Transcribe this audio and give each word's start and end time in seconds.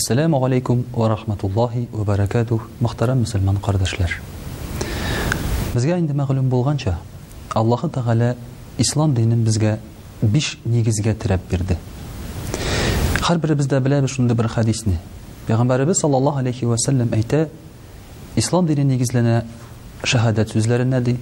Assalamu 0.00 0.42
алейкум, 0.46 0.84
wa 0.94 1.08
rahmatullahi 1.10 1.88
wa 1.92 2.04
barakatuh. 2.04 2.58
Muhtaram 2.80 3.18
Musliman 3.22 3.56
Qardashlar. 3.64 4.10
Bizga 5.74 5.94
endi 6.00 6.14
ma'lum 6.20 6.46
bo'lgancha 6.54 6.92
Alloh 7.60 7.82
taolo 7.96 8.28
islom 8.84 9.08
dinini 9.16 9.44
bizga 9.48 9.72
5 10.22 10.58
negizga 10.74 11.12
tirab 11.20 11.40
berdi. 11.50 11.76
Har 13.26 13.36
biri 13.42 13.54
bizda 13.60 13.76
shunda 14.14 14.34
bir 14.40 14.44
hadisni. 14.56 14.96
Payg'ambarimiz 15.46 15.96
sallallohu 16.02 16.38
alayhi 16.42 16.64
va 16.72 16.76
sallam 16.86 17.08
aytdi: 17.18 17.40
"Islom 18.40 18.62
dinini 18.70 18.86
negizlana 18.94 19.36
shahodat 20.10 20.48
so'zlarini 20.54 20.92
nadi, 20.96 21.14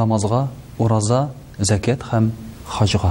namozga, 0.00 0.40
ураза, 0.82 1.20
zakot 1.70 2.00
ham 2.10 2.24
hajga." 2.76 3.10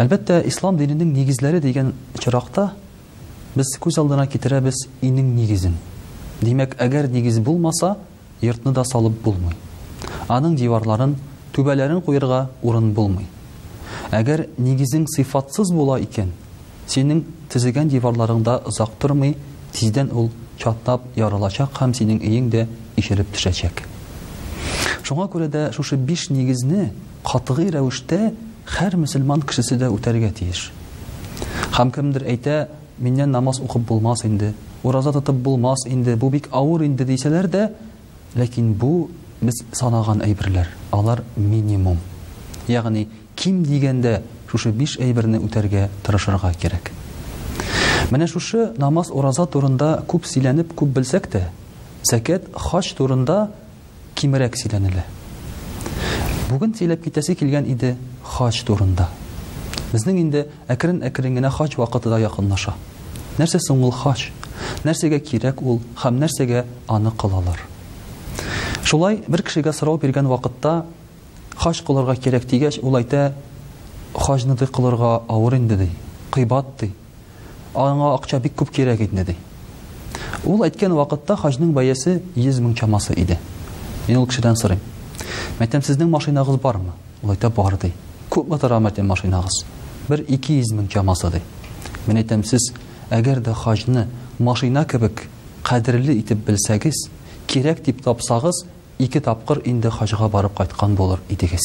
Albatta, 0.00 0.36
islom 0.50 0.72
dinining 0.80 1.10
negizlari 1.18 1.58
degan 1.66 1.88
без 3.56 3.70
күз 3.80 3.98
алдына 4.02 4.26
китерәбез 4.30 4.86
инең 5.02 5.34
нигезен. 5.36 5.74
Димәк, 6.40 6.74
әгәр 6.82 7.06
нигез 7.12 7.38
булмаса, 7.40 7.94
йортны 8.42 8.72
да 8.74 8.84
салып 8.84 9.18
булмый. 9.24 9.54
Аның 10.28 10.56
диварларын, 10.58 11.14
түбәләрен 11.54 12.02
қойырға 12.04 12.44
урын 12.66 12.90
булмый. 12.94 13.26
Әгәр 14.12 14.48
нигезең 14.58 15.06
сыйфатсыз 15.14 15.70
була 15.72 16.00
икән, 16.02 16.32
синең 16.90 17.22
тизеген 17.52 17.88
диварларыңда 17.92 18.60
узак 18.68 18.90
тормый, 19.02 19.36
тиздән 19.72 20.10
ул 20.12 20.30
чатнап 20.58 21.02
ярылачак 21.16 21.78
һәм 21.80 21.94
синең 21.94 22.20
өең 22.26 22.50
дә 22.50 22.66
ишелеп 23.00 23.30
төшәчәк. 23.34 23.84
Шуңа 25.04 25.28
күрә 25.30 25.48
дә 25.52 25.66
шушы 25.74 25.96
биш 25.96 26.28
нигезне 26.30 26.90
қатығы 27.26 27.70
рәвештә 27.76 28.32
һәр 28.78 28.96
мөселман 29.00 29.42
кешесе 29.46 29.76
дә 29.80 29.90
үтәргә 29.92 30.32
тиеш. 30.38 30.70
Хәм 31.74 31.90
кемдер 31.94 32.24
әйтә, 32.30 32.62
миннән 32.98 33.30
намаз 33.34 33.58
укып 33.62 33.82
булмас 33.88 34.24
инде 34.24 34.52
ураза 34.84 35.12
тотып 35.12 35.34
булмас 35.42 35.84
инде 35.90 36.14
бу 36.16 36.30
бик 36.30 36.48
авыр 36.52 36.84
инде 36.86 37.04
дисәләр 37.04 37.46
дә 37.50 37.66
ләкин 38.38 38.72
бу 38.78 39.08
без 39.42 39.62
санаган 39.74 40.22
әйберләр 40.22 40.68
алар 40.92 41.24
минимум 41.36 41.98
ягъни 42.68 43.08
ким 43.36 43.62
дигәндә 43.64 44.20
шушы 44.50 44.70
биш 44.70 44.98
әйберне 45.00 45.40
үтәргә 45.42 45.88
тырышырга 46.04 46.52
кирәк 46.54 46.92
менә 48.12 48.26
шушы 48.30 48.70
намаз 48.78 49.10
ураза 49.10 49.46
турында 49.46 50.04
күп 50.06 50.26
сөйләнеп 50.30 50.74
күп 50.78 50.94
белсәк 50.98 51.26
тә 51.32 51.42
зәкәт 52.10 52.46
хаҗ 52.54 52.94
турында 52.96 53.48
кимерәк 54.14 54.54
сөйләнелә 54.62 55.02
бүген 56.52 56.78
сөйләп 56.78 57.02
китәсе 57.02 57.34
килгән 57.34 57.66
иде 57.66 57.96
хаҗ 58.36 58.62
турында 58.68 59.08
Безнең 59.94 60.16
инде 60.24 60.40
әкрен 60.72 60.96
әкрен 61.06 61.36
генә 61.38 61.52
хаҗ 61.54 61.76
вакыты 61.78 62.10
да 62.10 62.16
якынлаша. 62.18 62.72
Нәрсә 63.38 63.60
соң 63.62 63.84
ул 63.86 63.92
хаҗ? 63.94 64.24
Нәрсәгә 64.86 65.20
кирәк 65.22 65.60
ул? 65.62 65.76
Хәм 66.02 66.18
нәрсәгә 66.22 66.64
аны 66.90 67.12
кылалар? 67.20 67.60
Шулай 68.82 69.20
бер 69.30 69.44
кешегә 69.46 69.70
сорау 69.72 70.00
биргән 70.02 70.26
вакытта 70.26 70.84
хаҗ 71.60 71.78
кылырга 71.86 72.16
кирәк 72.16 72.48
дигәч, 72.50 72.80
ул 72.82 72.98
әйтә: 72.98 73.34
"Хаҗны 74.18 74.56
дәй 74.58 74.66
кылырга 74.66 75.20
авыр 75.30 75.58
инде" 75.60 75.76
ди. 75.76 75.88
Кыйбат 76.34 76.74
ди. 76.80 76.90
Аңа 77.74 78.14
акча 78.16 78.40
бик 78.40 78.58
күп 78.58 78.72
кирәк 78.74 79.00
иде 79.00 79.24
ди. 79.30 79.36
Ул 80.44 80.64
әйткән 80.66 80.94
вакытта 80.98 81.36
хаҗның 81.36 81.70
баясы 81.72 82.18
100 82.34 82.58
мең 82.60 82.74
чамасы 82.74 83.14
иде. 83.14 83.38
Мин 84.08 84.16
ул 84.18 84.26
кешедән 84.26 84.56
сорыйм. 84.56 84.80
Мәтәм 85.60 85.82
сезнең 85.86 86.10
машинагыз 86.10 86.58
бармы? 86.60 86.90
Ул 87.22 87.30
әйтә: 87.30 87.48
"Бар" 87.54 87.78
ди. 87.78 87.92
Күп 88.28 88.50
машинагыз 89.06 89.64
бер 90.08 90.22
200 90.28 90.74
мең 90.76 90.88
чамасы 90.92 91.30
ди. 91.32 91.38
Мен 92.06 92.18
әйтәм 92.20 92.42
сез, 92.44 92.70
әгәр 93.10 93.38
дә 93.44 93.54
машина 94.38 94.84
кебек 94.84 95.28
кадерле 95.62 96.18
итеп 96.18 96.38
белсәгез, 96.46 97.08
кирәк 97.46 97.80
дип 97.84 98.02
тапсагыз, 98.02 98.64
ике 98.98 99.20
тапкыр 99.20 99.62
инде 99.64 99.88
хаҗга 99.88 100.28
барып 100.28 100.54
кайткан 100.56 100.94
булыр 100.94 101.20
идегез. 101.30 101.62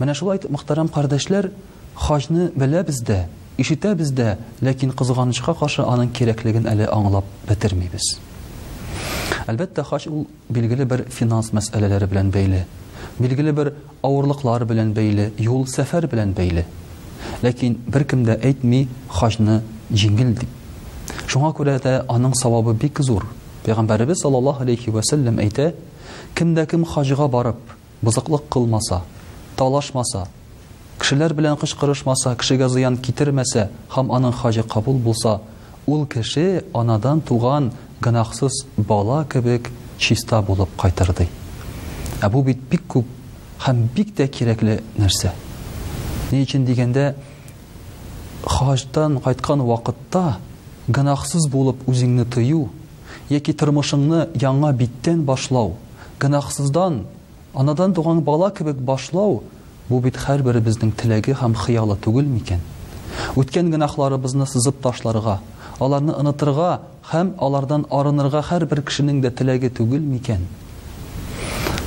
Менә 0.00 0.14
шулай 0.14 0.38
итеп, 0.38 0.50
мөхтәрәм 0.50 0.88
кардәшләр, 0.88 1.50
хаҗны 1.94 2.50
беләбез 2.56 2.98
дә, 3.04 3.26
ишетәбез 3.58 4.10
дә, 4.12 4.36
ләкин 4.60 4.90
кызганычка 4.96 5.54
каршы 5.54 5.82
аның 5.84 6.10
кирәклеген 6.16 6.66
әле 6.66 6.88
аңлап 6.90 7.24
бетермибез. 7.48 8.16
Әлбәттә, 9.46 9.84
хаҗ 9.84 10.08
ул 10.10 10.26
билгеле 10.48 10.84
бер 10.86 11.04
финанс 11.10 11.52
мәсьәләләре 11.52 12.06
белән 12.08 12.32
бәйле, 12.34 12.64
билгеле 13.18 13.52
бер 13.52 13.74
авырлыклар 14.02 14.64
белән 14.64 14.92
бәйле, 14.96 15.32
юл 15.44 15.62
сәфәр 15.68 16.06
белән 16.08 16.32
бәйле. 16.32 16.64
Ләкин 17.42 17.74
бер 17.94 18.02
кем 18.10 18.24
дә 18.24 18.34
әйтми, 18.42 18.86
хаҗны 19.10 19.60
җиңел 19.92 20.32
дип. 20.38 20.50
Шуңа 21.30 21.52
күрә 21.54 21.76
аның 22.08 22.34
савабы 22.38 22.72
бик 22.74 22.98
зур. 23.02 23.26
Пәйгамбәрбез 23.64 24.22
саллаллаһу 24.22 24.62
алейхи 24.64 24.90
ва 24.90 25.02
сәллям 25.08 25.38
әйтә: 25.38 25.72
кемдә 26.34 26.66
ким 26.70 26.84
хаҗга 26.84 27.28
барып, 27.28 27.56
бузыклык 28.02 28.48
кылмаса, 28.50 29.02
талашмаса, 29.56 30.26
кешеләр 31.00 31.34
белән 31.34 31.56
кычкырышмаса, 31.60 32.34
кешегә 32.40 32.68
зыян 32.68 32.96
китермәсә 32.96 33.68
һәм 33.94 34.10
аның 34.12 34.34
хаҗы 34.42 34.62
кабул 34.62 34.98
булса, 34.98 35.40
ул 35.86 36.06
кеше 36.06 36.64
анадан 36.74 37.20
туган 37.20 37.70
гынахсыз 38.00 38.64
бала 38.76 39.24
кебек 39.24 39.70
чиста 39.98 40.42
булып 40.42 40.68
кайтырды. 40.78 41.28
Ә 42.20 42.28
бу 42.30 42.42
бит 42.42 42.58
бик 42.70 42.82
күп 42.88 43.04
һәм 43.68 43.86
бик 43.94 44.14
тә 44.14 44.26
кирәкле 44.26 44.82
нәрсә. 44.96 45.32
Ни 46.32 46.40
өчен 46.46 46.62
дигәндә, 46.64 47.10
хаҗдан 48.48 49.18
вақытта 49.20 49.58
вакытта 49.68 50.22
гынахсыз 50.88 51.44
булып 51.52 51.82
үзеңне 51.92 52.24
тыю, 52.24 52.70
яки 53.28 53.52
тормышыңны 53.52 54.22
яңа 54.40 54.70
биттән 54.72 55.26
башлау, 55.28 55.74
гынахсыздан 56.24 57.02
анадан 57.52 57.92
туган 57.92 58.22
бала 58.24 58.48
кебек 58.50 58.80
башлау 58.80 59.42
бу 59.90 59.98
бит 60.00 60.16
һәрберебезнең 60.24 60.94
теләге 60.96 61.36
һәм 61.42 61.52
хыялы 61.54 61.98
түгел 62.00 62.24
микән? 62.32 62.64
Үткән 63.36 63.68
гынахларыбызны 63.70 64.46
сызып 64.48 64.80
ташларга, 64.82 65.36
аларны 65.80 66.16
ынытырга 66.16 66.70
һәм 67.12 67.34
алардан 67.38 67.84
арынырға 67.90 68.40
һәрбер 68.48 68.80
кешенең 68.88 69.20
дә 69.20 69.30
теләге 69.36 69.68
түгел 69.68 70.00
микән? 70.00 70.48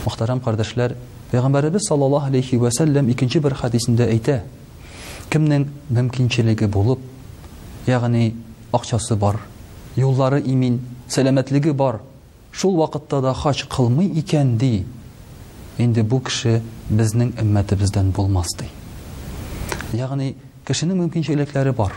Мөхтәрәм 0.06 0.46
Пайғамбарыбыз 1.32 1.82
саллаллаһу 1.90 2.28
алейхи 2.30 2.56
ва 2.56 2.70
саллам 2.72 3.08
икенче 3.10 3.40
бер 3.42 3.54
хадисендә 3.56 4.06
әйтә: 4.06 4.44
Кимнең 5.30 5.68
мөмкинчелеге 5.90 6.68
булып, 6.68 7.00
ягъни 7.88 8.36
акчасы 8.72 9.16
бар, 9.16 9.40
юллары 9.96 10.40
имин, 10.46 10.82
сәламәтлеге 11.10 11.74
бар, 11.74 12.02
шул 12.52 12.76
вакытта 12.78 13.22
да 13.22 13.34
хаҗ 13.34 13.64
кылмый 13.70 14.08
икән 14.20 14.58
ди. 14.58 14.86
Инде 15.78 16.04
бу 16.04 16.20
кеше 16.20 16.62
безнең 16.90 17.34
имматыбыздан 17.42 18.12
булмас 18.16 18.48
ди. 18.60 18.66
Ягъни 19.98 20.36
кешенең 20.68 20.98
мөмкинчелекләре 21.02 21.72
бар, 21.74 21.92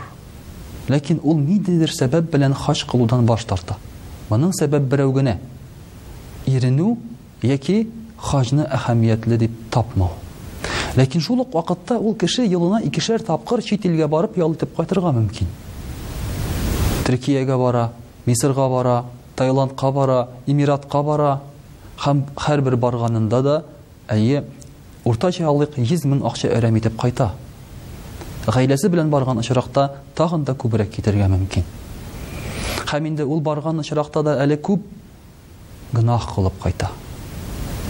ләкин 0.87 1.19
ул 1.23 1.37
нидер 1.37 1.89
сәбәп 1.93 2.31
белән 2.33 2.53
хаҗ 2.57 2.83
кылудан 2.89 3.25
баш 3.29 3.45
тарта. 3.45 3.77
Буның 4.29 4.51
сәбәбе 4.57 4.85
берәү 4.91 5.13
генә. 5.19 5.37
Иренү 6.45 6.95
яки 7.43 7.83
хаҗны 8.27 8.65
әһәмиятле 8.75 9.37
дип 9.37 9.51
тапмау. 9.71 10.11
Ләкин 10.95 11.21
шул 11.21 11.39
ук 11.39 11.53
вакытта 11.53 11.97
ул 11.99 12.15
кеше 12.17 12.43
елына 12.45 12.81
икешәр 12.85 13.21
тапкыр 13.23 13.61
чит 13.63 13.85
илгә 13.85 14.07
барып 14.07 14.37
ял 14.37 14.53
итеп 14.53 14.75
кайтырга 14.75 15.11
мөмкин. 15.11 15.47
Төркиягә 17.05 17.57
бара, 17.57 17.91
Мисырга 18.25 18.67
бара, 18.69 19.05
Таиландка 19.35 19.91
бара, 19.91 20.27
Эмиратка 20.47 21.03
бара 21.03 21.39
һәм 22.05 22.23
һәрбер 22.35 22.75
барганында 22.75 23.41
да 23.43 23.61
әйе, 24.07 24.43
уртача 25.05 25.47
аллык 25.47 25.73
100 25.77 26.25
акча 26.25 26.47
әрәм 26.49 26.77
итеп 26.79 26.99
кайта. 26.99 27.31
Гаиләсе 28.47 28.89
белән 28.89 29.09
барган 29.09 29.39
очракта 29.39 29.91
тагын 30.15 30.43
да 30.43 30.53
күбрәк 30.53 30.89
китергә 30.89 31.27
мөмкин. 31.29 31.63
ул 33.25 33.39
барган 33.41 33.79
очракта 33.79 34.23
да 34.23 34.43
әле 34.45 34.57
күп 34.57 34.81
гынах 35.93 36.33
кылып 36.35 36.61
кайта. 36.63 36.89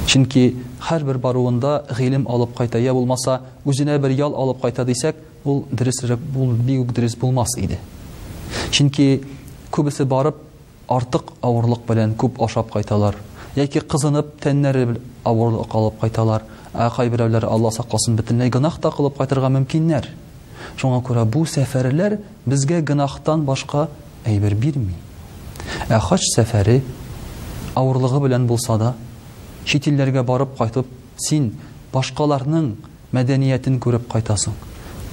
Чөнки 0.09 0.41
һәрбер 0.81 1.19
баруында 1.21 1.73
гыйлем 1.93 2.23
алып 2.33 2.55
кайта, 2.57 2.79
я 2.81 2.95
булмаса, 2.97 3.35
үзенә 3.69 3.99
бер 4.01 4.09
ял 4.17 4.33
алып 4.41 4.63
кайта 4.63 4.81
дисәк, 4.87 5.17
ул 5.45 5.59
дөресрәк 5.69 6.21
бул, 6.33 6.53
бик 6.65 6.93
дөрес 6.97 7.13
болмас 7.21 7.53
иде. 7.61 7.77
Чөнки 8.73 9.19
күбесе 9.69 10.07
барып, 10.09 10.39
артык 10.89 11.29
авырлык 11.45 11.83
белән 11.85 12.15
күп 12.17 12.41
ашап 12.41 12.71
қайталар, 12.73 13.19
яки 13.55 13.83
қызынып 13.85 14.31
тәннәре 14.41 14.87
авырлык 15.29 15.75
алып 15.77 15.99
қайталар, 16.01 16.41
ә 16.73 16.87
кайберәүләр 16.95 17.45
Алла 17.45 17.69
сакласын 17.71 18.15
бөтенләй 18.17 18.49
гынах 18.49 18.79
та 18.81 18.89
кылып 18.89 19.19
кайтырга 19.21 19.51
мөмкиннәр. 19.59 20.09
Шуңа 20.81 21.03
күрә 21.05 21.25
бу 21.29 21.43
сәфәрләр 21.45 22.17
безгә 22.49 22.81
гынахтан 22.81 23.45
әйбер 24.25 24.55
бирми. 24.55 24.95
Ә 25.89 25.99
хаҗ 26.01 26.23
сәфәре 26.35 26.81
авырлыгы 27.75 28.19
белән 28.25 28.47
да, 28.79 28.93
чит 29.65 29.87
барып 30.25 30.57
қайтып 30.59 30.85
син 31.27 31.53
башкаларның 31.93 32.73
мәдәниятен 33.13 33.79
күреп 33.81 34.07
кайтасың 34.11 34.53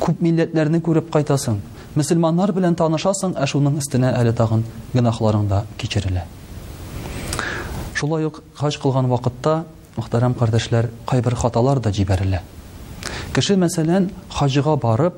күп 0.00 0.20
милләтләрне 0.20 0.80
күреп 0.80 1.10
кайтасың 1.12 1.56
мөселманнар 1.96 2.52
белән 2.52 2.76
танышасың 2.76 3.32
ә 3.36 3.46
шуның 3.48 3.78
өстенә 3.80 4.10
әле 4.18 4.32
тагын 4.36 4.62
гөнаһларың 4.94 5.48
да 5.48 5.62
кичерелә 5.78 6.24
шулай 7.94 8.26
ук 8.26 8.42
хаҗ 8.54 8.76
кылган 8.82 9.06
вакытта 9.08 9.64
мөхтәрәм 9.96 10.34
хаталар 11.34 11.80
да 11.80 11.90
җибәрелә 11.90 12.40
кеше 13.34 13.56
мәсәлән 13.56 14.10
хаҗга 14.30 14.76
барып 14.76 15.14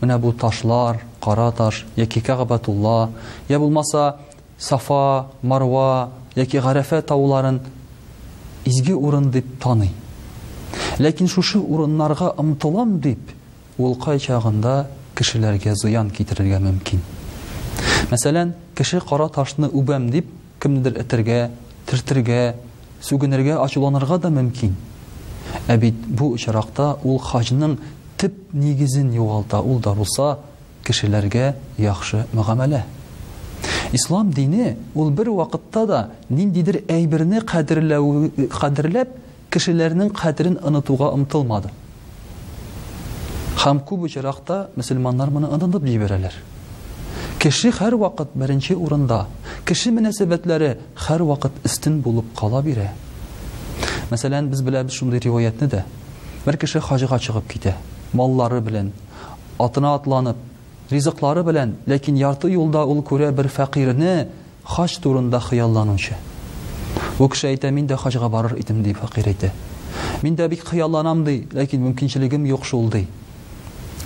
менә 0.00 0.18
бу 0.18 0.32
ташлар 0.32 1.02
кара 1.22 1.52
таш 1.52 1.84
яки 1.96 2.20
кәгабәтулла 2.20 3.10
сафа 4.58 5.26
марва 5.42 6.08
яки 6.36 6.56
гарәфә 6.58 7.02
тауларын 7.02 7.60
изге 8.66 8.94
урын 8.94 9.30
деп 9.30 9.46
таный. 9.60 9.90
Ләкин 10.98 11.28
шушы 11.28 11.58
урыннарга 11.58 12.32
ымтылам 12.38 12.98
деп 13.00 13.18
ул 13.78 13.96
кай 13.96 14.18
чагында 14.20 14.88
кешеләргә 15.16 15.74
зыян 15.76 16.10
китерергә 16.10 16.58
мөмкин. 16.62 17.00
Мәсәлән, 18.10 18.52
кеше 18.76 19.00
кара 19.00 19.28
ташны 19.28 19.68
үбәм 19.68 20.10
деп 20.10 20.26
кимдер 20.60 21.00
итергә, 21.02 21.50
тиртергә, 21.86 22.54
сүгенергә 23.02 23.58
ачуланырга 23.64 24.18
да 24.18 24.28
мөмкин. 24.30 24.72
Ә 25.68 25.76
бит 25.78 25.94
бу 26.06 26.34
ишракта 26.36 26.96
ул 27.02 27.18
хаҗның 27.18 27.78
тип 28.18 28.36
нигезен 28.52 29.10
югалта, 29.12 29.60
ул 29.60 29.80
да 29.80 29.92
булса 29.94 30.38
кешеләргә 30.84 31.54
яхшы 31.78 32.26
мөгамәлә. 32.32 32.84
Ислам 33.92 34.30
дине 34.32 34.76
ол 34.96 35.10
бір 35.12 35.28
вақытта 35.36 35.82
да 35.86 35.98
ниндидир 36.30 36.78
айбірні 36.88 37.42
қадырлеп, 37.44 39.08
кишиларнин 39.52 40.08
қадырн 40.16 40.54
анытуға 40.64 41.10
амтылмады. 41.12 41.68
Хамку 43.60 43.98
бүч 44.00 44.16
арақта 44.16 44.70
меселманнар 44.76 45.30
мана 45.30 45.50
анынды 45.52 45.78
билиберелер. 45.78 46.32
Киши 47.38 47.70
хар 47.70 47.92
вақыт 48.00 48.32
бірінчий 48.34 48.76
урында 48.80 49.26
кеше 49.68 49.90
мінасибетлари 49.92 50.78
хар 50.94 51.20
вақыт 51.28 51.52
істин 51.64 52.00
болып 52.00 52.32
қала 52.36 52.62
бирә. 52.64 52.88
Масалян, 54.10 54.48
біз 54.48 54.62
білябі 54.62 54.88
шунды 54.90 55.18
ривоятни 55.20 55.66
да, 55.68 55.84
бір 56.46 56.56
кеше 56.56 56.80
хажиға 56.80 57.18
чығып 57.20 57.44
китә, 57.52 57.74
маллары 58.14 58.60
билин, 58.62 58.92
атына 59.58 59.92
атланып, 60.00 60.36
ризыклары 60.90 61.42
белән, 61.46 61.76
ләкин 61.86 62.16
ярты 62.18 62.50
юлда 62.52 62.82
ул 62.84 63.02
күрә 63.02 63.30
бер 63.32 63.48
фәкыйрене 63.48 64.28
хаҗ 64.64 64.98
турында 65.02 65.38
хыялланучы. 65.38 66.14
Бу 67.18 67.28
кеше 67.28 67.48
әйтә, 67.48 67.70
мин 67.70 67.86
дә 67.86 67.96
хаҗга 67.96 68.28
барыр 68.28 68.56
идем 68.58 68.82
дип 68.82 68.98
фәкыйр 68.98 69.28
әйтә. 69.32 69.50
Мин 70.22 70.36
дә 70.36 70.48
бик 70.48 70.64
хыялланам 70.66 71.24
ди, 71.24 71.46
ләкин 71.52 71.80
мөмкинчелегем 71.86 72.44
юк 72.48 72.64
шул 72.64 72.88
ди. 72.90 73.06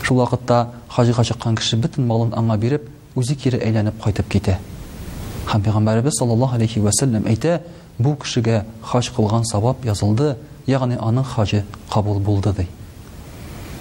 Шул 0.02 0.18
вакытта 0.18 0.72
хаҗга 0.90 1.24
чыккан 1.24 1.56
кеше 1.56 1.76
бөтен 1.76 2.06
малын 2.06 2.30
аңа 2.32 2.58
биреп, 2.58 2.86
үзе 3.14 3.34
кире 3.34 3.58
әйләнеп 3.58 4.00
кайтып 4.02 4.28
китә. 4.28 4.58
Һәм 5.46 5.62
Пәйгамбәрбез 5.62 6.18
саллаллаһу 6.18 6.54
алейхи 6.56 6.80
ва 6.80 6.90
сәллям 7.00 7.26
әйтә, 7.26 7.60
бу 7.98 8.14
кешегә 8.16 8.64
хаҗ 8.82 9.10
кылган 9.16 9.44
савап 9.44 9.84
язылды, 9.86 10.36
ягъни 10.66 10.96
аның 10.98 11.24
хаҗы 11.24 11.64
кабул 11.90 12.18
булды 12.18 12.52
ди. 12.52 12.66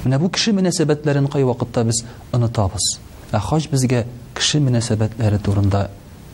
Менә 0.06 0.18
бу 0.22 0.28
кеше 0.30 0.52
мөнәсәбәтләрен 0.54 1.26
кай 1.34 1.44
вакытта 1.48 1.82
без 1.84 2.04
онытабыз. 2.36 2.86
Ә 3.34 3.40
хаҗ 3.42 3.66
безгә 3.72 4.04
кеше 4.38 4.60
мөнәсәбәтләре 4.62 5.40
турында 5.42 5.88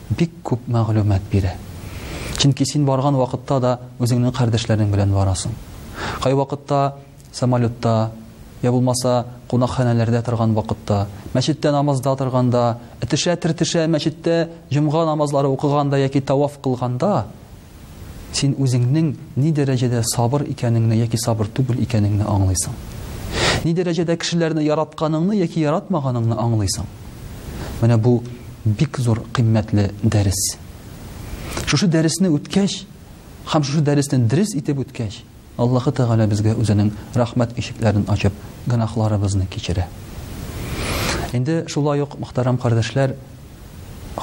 бик 0.09 0.33
күп 0.43 0.65
мәгълүмат 0.67 1.21
бирә. 1.31 1.53
Чөнки 2.37 2.65
син 2.67 2.83
барган 2.85 3.15
вакытта 3.15 3.59
да 3.63 3.77
үзеңнең 4.01 4.35
кардәшләрең 4.35 4.91
белән 4.91 5.15
барасың. 5.15 5.55
Кай 6.23 6.33
вакытта 6.35 6.95
самолетта, 7.31 8.11
я 8.61 8.71
булмаса 8.75 9.23
кунакханәләрдә 9.47 10.21
торган 10.27 10.51
вакытта, 10.53 11.05
мәчеттә 11.33 11.71
намазда 11.71 12.15
торганда, 12.17 12.77
итешә 13.01 13.37
тиртешә 13.39 13.87
мәчеттә 13.87 14.49
җомга 14.69 15.05
намазлары 15.07 15.47
укыганда 15.47 15.95
яки 16.03 16.19
таваф 16.19 16.59
кылганда 16.59 17.23
син 18.35 18.51
үзеңнең 18.59 19.13
ни 19.37 19.51
дәрәҗәдә 19.53 20.03
сабыр 20.13 20.43
икәнеңне 20.51 20.99
яки 21.05 21.17
сабыр 21.19 21.47
түгел 21.47 21.79
икәнеңне 21.85 22.27
аңлыйсың 22.27 22.75
ни 23.65 23.73
дәрәҗәдә 23.77 24.15
кешеләрне 24.21 24.63
яратканыңны 24.65 25.35
яки 25.37 25.61
яратмаганыңны 25.61 26.37
аңлыйсың 26.41 26.87
менә 27.81 27.97
бу 28.01 28.15
бик 28.65 28.97
зур 29.05 29.21
кыйммәтле 29.35 29.89
дәрес 30.03 30.39
шушы 31.69 31.87
дәресне 31.91 32.31
үткәч 32.33 32.79
һәм 33.53 33.63
шушы 33.67 33.81
дәресне 33.85 34.19
дрес 34.33 34.55
итеп 34.57 34.81
үткәч 34.83 35.19
аллаһы 35.61 35.93
тәғәлә 35.99 36.27
безгә 36.31 36.55
үзенең 36.57 36.89
рәхмәт 37.21 37.53
ишекләрен 37.61 38.05
ачып 38.13 38.33
гынахларыбызны 38.71 39.45
кечерә 39.53 39.85
инде 41.33 41.63
шулай 41.69 42.01
уҡ 42.01 42.17
мөхтәрәм 42.23 42.57
ҡәрҙәшләр 42.63 43.13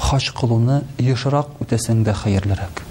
хаж 0.09 0.33
ҡылыуны 0.37 0.83
йышыраҡ 0.99 1.55
үтәсең 1.65 2.03
дә 2.07 2.13
хәйерлерәк 2.25 2.83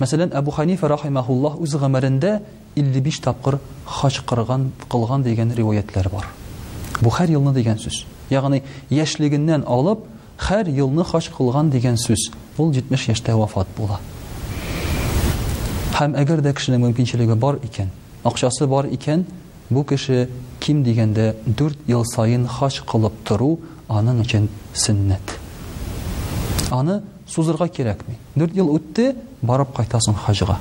мәсәлән 0.00 0.32
әбу 0.38 0.52
ханифа 0.54 0.88
рахимаһуллаһ 0.92 1.56
үҙ 1.64 1.74
ғәмәлендә 1.82 2.34
55 2.76 3.18
тапқыр 3.24 3.56
тапкыр 3.58 3.58
қырған, 4.30 4.46
кырган 4.46 4.66
кылган 4.90 5.22
деген 5.24 5.50
риуаятлар 5.52 6.08
бар 6.12 6.26
бу 7.02 7.10
һәр 7.10 7.30
елны 7.34 7.52
деген 7.52 7.78
сүз 7.82 8.04
ягъни 8.30 8.62
яшьлегеннән 8.94 9.64
алып 9.66 10.04
һәр 10.46 10.70
елны 10.76 11.04
хаж 11.04 11.30
кылган 11.36 11.70
деген 11.70 11.98
сүз 11.98 12.30
бул 12.56 12.70
70 12.72 13.08
яштә 13.08 13.34
вафат 13.34 13.66
була 13.76 13.98
һәм 15.98 16.14
әгәр 16.22 16.44
дә 16.46 16.54
кешенең 16.54 16.84
мөмкинчелеге 16.86 17.34
бар 17.34 17.58
икән 17.66 17.90
акчасы 18.22 18.66
бар 18.70 18.86
икән 18.94 19.26
бу 19.70 19.82
кеше 19.84 20.28
ким 20.60 20.84
дигәндә 20.84 21.34
дүрт 21.46 21.82
ел 21.90 22.04
сайын 22.14 22.46
хаж 22.46 22.80
кылып 22.86 23.18
тору 23.24 23.56
аның 23.88 24.22
өчен 24.22 24.46
сөннәт 24.74 25.38
аны 26.70 27.02
сузырга 27.26 27.66
кирәкми 27.66 28.14
дүрт 28.36 28.54
ел 28.56 28.70
үтте 28.70 29.16
барып 29.42 29.74
кайтасың 29.76 30.14
хажыга 30.24 30.60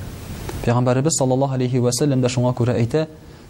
Пайғамбарыбыз 0.69 1.09
саллаллаху 1.17 1.53
алейхи 1.55 1.77
ва 1.81 1.91
саллям 1.91 2.21
да 2.21 2.27
шуңа 2.29 2.51
күрә 2.57 2.75
әйтә, 2.77 3.07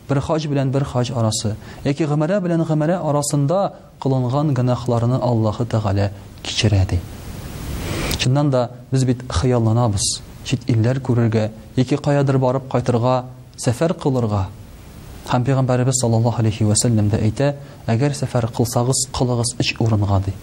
бер 0.09 0.19
хаҗ 0.23 0.45
белән 0.47 0.69
бер 0.71 0.83
хаҗ 0.83 1.09
арасы, 1.17 1.55
яки 1.83 2.03
гымара 2.07 2.39
белән 2.39 2.63
гымара 2.65 2.99
арасында 3.03 3.73
кылынган 3.99 4.53
гынахларын 4.55 5.17
Аллаһу 5.21 5.65
тагаля 5.65 6.11
кичерә 6.43 6.85
ди. 6.89 6.99
да 8.25 8.69
без 8.91 9.03
бит 9.05 9.21
хыялланабыз, 9.27 10.21
чит 10.45 10.61
илләр 10.69 10.99
күрергә, 10.99 11.51
яки 11.75 11.95
каядыр 11.97 12.37
барып 12.37 12.69
кайтырга, 12.71 13.25
сафар 13.57 13.93
кылырга. 13.93 14.45
Хәм 15.27 15.43
Пайғамбарыбыз 15.45 15.93
саллаллаху 16.01 16.39
алейхи 16.39 16.63
ва 16.63 16.75
саллям 16.75 17.09
да 17.09 17.17
әйтә, 17.17 17.55
әгәр 17.87 18.13
сафар 18.15 18.45
кылсагыз, 18.47 19.07
кылыгыз 19.13 19.55
үч 19.59 19.75
урынга 19.79 20.21
ди. 20.25 20.33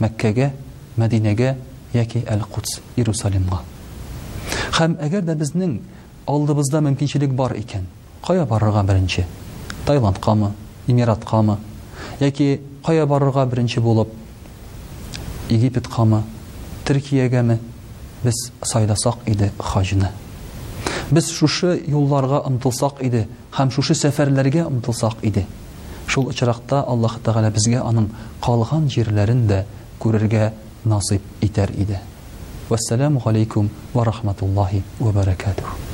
Мәккәгә, 0.00 0.50
Мәдинәгә, 0.96 1.56
яки 1.94 2.24
Әл-Кудс, 2.26 2.80
Иерусалимга. 2.96 3.60
Алдыбызда 6.28 6.80
мөмкинчилек 6.84 7.32
бар 7.34 7.54
икән. 7.58 7.86
Қайа 8.26 8.44
барырга 8.46 8.82
биринче? 8.84 9.26
Тайланд 9.86 10.18
камы, 10.20 10.52
Эмират 10.86 11.24
камы, 11.24 11.56
яки 12.20 12.60
қайа 12.84 13.06
барырга 13.06 13.46
биринче 13.46 13.80
булып 13.80 14.08
Египет 15.48 15.88
камы, 15.88 16.22
Төркия 16.84 17.28
гәми, 17.30 17.58
без 18.22 18.34
сойда 18.64 18.96
иде 19.26 19.52
хаҗины. 19.58 20.08
Без 21.10 21.28
шушы 21.30 21.82
юлларга 21.88 22.42
имтылсак 22.46 23.00
иде, 23.02 23.26
һәм 23.58 23.70
шушы 23.70 23.94
сафарларга 23.94 24.66
имтылсак 24.70 25.14
иде. 25.22 25.46
Шу 26.06 26.30
иçракта 26.30 26.82
Аллаһу 26.86 27.18
тәгала 27.20 27.50
безгә 27.50 27.80
аның 27.80 28.08
калган 28.42 28.84
йөрләрен 28.86 29.46
дә 29.48 29.64
күрергә 30.00 30.52
насиб 30.84 31.22
итәр 31.40 31.70
иде. 31.70 32.00
Вассаламу 32.68 33.22
алейкум 33.24 33.70
ва 33.94 34.04
рахматуллахи 34.04 34.82
ва 34.98 35.12
баракатуһ. 35.12 35.89